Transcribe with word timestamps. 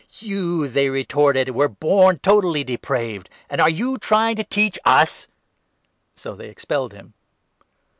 "You," 0.19 0.67
they 0.67 0.89
retorted," 0.89 1.49
were 1.53 1.67
born 1.67 2.17
totally 2.23 2.63
depraved; 2.63 3.29
and 3.51 3.61
are 3.61 3.65
34 3.69 3.77
you 3.77 3.97
trying 3.99 4.35
to 4.37 4.43
teach 4.43 4.79
us?" 4.83 5.27
So 6.15 6.33
they 6.33 6.49
expelled 6.49 6.91
him. 6.93 7.13